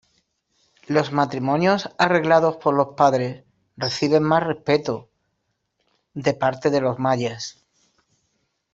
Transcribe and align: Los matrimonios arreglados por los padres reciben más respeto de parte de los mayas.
Los 0.87 1.11
matrimonios 1.11 1.91
arreglados 1.99 2.57
por 2.57 2.73
los 2.73 2.95
padres 2.95 3.43
reciben 3.77 4.23
más 4.23 4.41
respeto 4.43 5.09
de 6.15 6.33
parte 6.33 6.71
de 6.71 6.81
los 6.81 6.97
mayas. 6.97 7.63